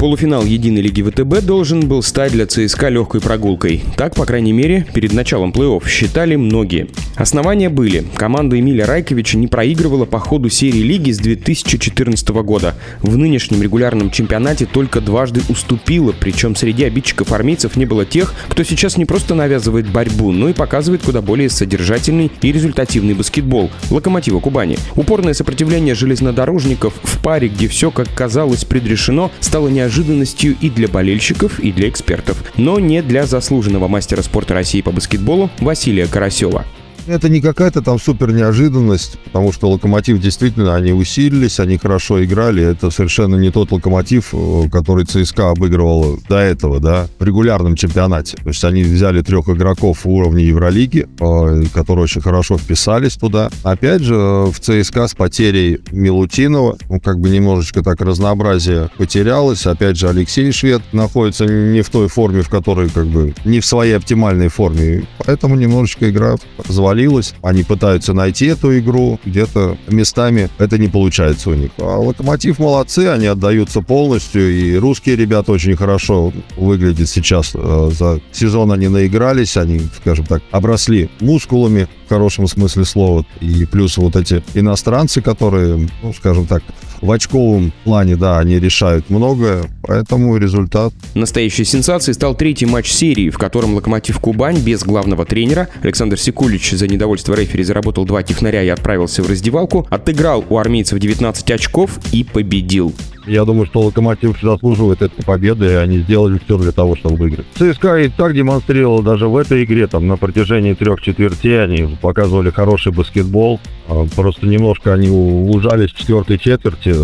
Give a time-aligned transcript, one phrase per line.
[0.00, 3.82] Полуфинал Единой лиги ВТБ должен был стать для ЦСКА легкой прогулкой.
[3.98, 6.88] Так, по крайней мере, перед началом плей-офф считали многие.
[7.16, 8.06] Основания были.
[8.14, 12.76] Команда Эмиля Райковича не проигрывала по ходу серии лиги с 2014 года.
[13.02, 18.62] В нынешнем регулярном чемпионате только дважды уступила, причем среди обидчиков армейцев не было тех, кто
[18.62, 24.40] сейчас не просто навязывает борьбу, но и показывает куда более содержательный и результативный баскетбол– Локомотива
[24.40, 24.78] Кубани.
[24.96, 30.86] Упорное сопротивление железнодорожников в паре, где все, как казалось, предрешено, стало неожиданным неожиданностью и для
[30.86, 36.64] болельщиков, и для экспертов, но не для заслуженного мастера спорта России по баскетболу Василия Карасева.
[37.10, 42.62] Это не какая-то там супер неожиданность, потому что Локомотив действительно, они усилились, они хорошо играли.
[42.62, 48.36] Это совершенно не тот Локомотив, э, который ЦСКА обыгрывал до этого, да, в регулярном чемпионате.
[48.36, 53.50] То есть они взяли трех игроков уровня Евролиги, э, которые очень хорошо вписались туда.
[53.64, 59.66] Опять же, в ЦСКА с потерей Милутинова, ну, как бы немножечко так разнообразие потерялось.
[59.66, 63.66] Опять же, Алексей Швед находится не в той форме, в которой, как бы, не в
[63.66, 65.08] своей оптимальной форме.
[65.26, 66.36] Поэтому немножечко игра
[66.68, 67.34] развалилась провалилась.
[67.42, 71.70] Они пытаются найти эту игру, где-то местами это не получается у них.
[71.78, 77.52] А Локомотив молодцы, они отдаются полностью, и русские ребята очень хорошо выглядят сейчас.
[77.54, 83.24] Э, за сезон они наигрались, они, скажем так, обросли мускулами хорошем смысле слова.
[83.40, 86.62] И плюс вот эти иностранцы, которые, ну, скажем так,
[87.00, 90.92] в очковом плане, да, они решают многое, поэтому результат.
[91.14, 96.72] Настоящей сенсацией стал третий матч серии, в котором «Локомотив Кубань» без главного тренера Александр Секулич
[96.72, 101.98] за недовольство рефери заработал два технаря и отправился в раздевалку, отыграл у армейцев 19 очков
[102.12, 102.92] и победил.
[103.26, 107.46] Я думаю, что Локомотив заслуживает этой победы, и они сделали все для того, чтобы выиграть.
[107.54, 112.50] ЦСКА и так демонстрировал даже в этой игре, там на протяжении трех четвертей они показывали
[112.50, 113.60] хороший баскетбол.
[113.88, 116.94] А, просто немножко они ужались в четвертой четверти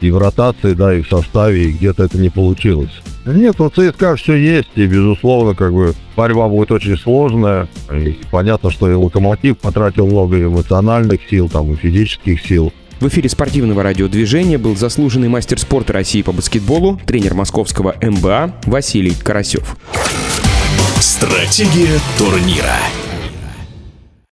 [0.00, 2.90] и в ротации, да, и в составе, и где-то это не получилось.
[3.24, 7.68] Нет, у ЦСКА все есть, и, безусловно, как бы борьба будет очень сложная.
[7.90, 12.72] И понятно, что и Локомотив потратил много эмоциональных сил, там, и физических сил.
[13.00, 19.14] В эфире спортивного радиодвижения был заслуженный мастер спорта России по баскетболу, тренер московского МБА Василий
[19.22, 19.76] Карасев.
[20.98, 22.76] Стратегия турнира.